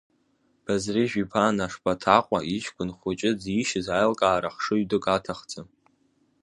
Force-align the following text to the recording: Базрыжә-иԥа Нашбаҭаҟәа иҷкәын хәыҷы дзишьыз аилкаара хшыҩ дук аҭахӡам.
Базрыжә-иԥа 0.63 1.55
Нашбаҭаҟәа 1.57 2.39
иҷкәын 2.55 2.89
хәыҷы 2.97 3.31
дзишьыз 3.37 3.87
аилкаара 3.97 4.53
хшыҩ 4.55 4.83
дук 4.89 5.05
аҭахӡам. 5.15 5.67